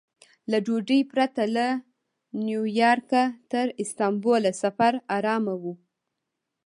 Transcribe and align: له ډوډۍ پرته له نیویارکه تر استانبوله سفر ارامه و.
له 0.51 0.57
ډوډۍ 0.65 1.01
پرته 1.11 1.43
له 1.55 1.67
نیویارکه 2.45 3.23
تر 3.51 3.65
استانبوله 3.81 4.51
سفر 4.63 4.93
ارامه 5.17 5.55
و. 5.61 5.63